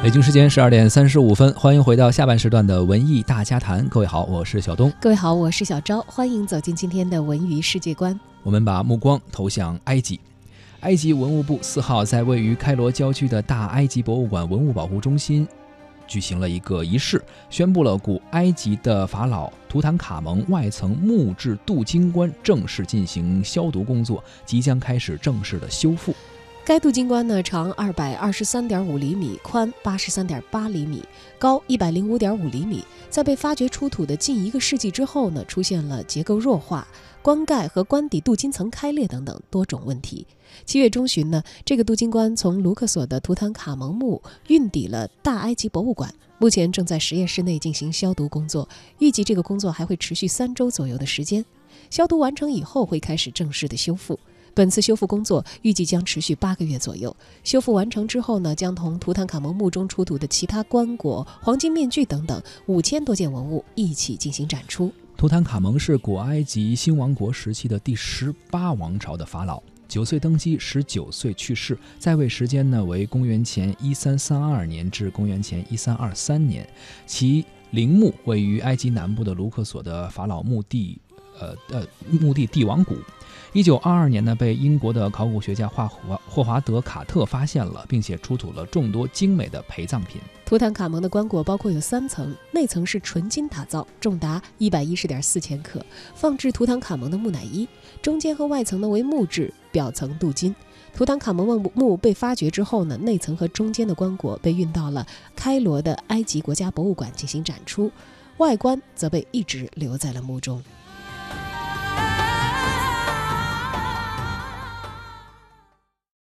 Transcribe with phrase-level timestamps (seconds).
[0.00, 3.84] 北京时间十二点三十五分，欢迎回到下半时段的文艺大家谈。
[3.88, 4.92] 各位好，我是小东。
[5.00, 6.00] 各位好，我是小昭。
[6.06, 8.18] 欢迎走进今天的文娱世界观。
[8.44, 10.20] 我们把目光投向埃及。
[10.80, 15.46] 埃及文物部四号在位于开罗郊区的大埃及博物馆文物保护中心
[16.06, 26.14] 举行了一个仪式，宣布了古埃及的法老图坦卡蒙外层木质镀金棺正式进行消毒工作，即将开始正式的修复。
[26.68, 31.02] 该镀金棺呢，长二百二十三点五厘米，宽八十三点八厘米，
[31.38, 32.84] 高一百零五点五厘米。
[33.08, 36.86] 在被发掘出土的近一个世纪之后呢，出现了结构弱化、
[37.22, 40.26] 棺盖和棺底镀金层开裂等等多种问题。
[40.66, 51.42] 七月中旬呢，这个镀金棺从卢克索的图坦卡蒙墓运抵了大埃及博物馆，目前正在实验室内进行消毒工作，预计这个工作还会持续三周左右的时间。
[51.88, 54.20] 消毒完成以后，会开始正式的修复。
[54.58, 57.16] 本次修复工作预计将持续八个月左右。
[57.44, 64.92] 修复完成之后呢，将同图坦卡蒙墓中出土的其他棺椁、黄金面具等等五千多件文物一起进行展出。
[65.16, 76.68] 图坦卡蒙是古埃及新王国时期的第十八王朝的法老，九岁登基，十九岁去世，在位时间呢为公元前一三三二年至公元前一三二三年。
[77.06, 81.00] 其陵墓位于埃及南部的卢克索的法老墓地，
[81.40, 81.86] 呃呃
[82.20, 82.96] 墓地帝王谷。
[83.54, 90.20] 一九二二年呢，被英国的考古学家霍华霍华德卡特发现了，并且出土了众多精美的陪葬品。
[90.44, 97.66] 图坦卡蒙的棺椁包括有三层，内层是纯金打造，重达一百一十点四千克，放置图坦卡蒙的木乃伊；
[98.02, 100.54] 中间和外层呢为木质，表层镀金。
[100.94, 107.90] 图坦卡蒙墓墓被发掘之后呢，内层和中间的棺椁被运到了开罗的埃及国家博物馆进行展出，
[108.36, 110.62] 外观则被一直留在了墓中。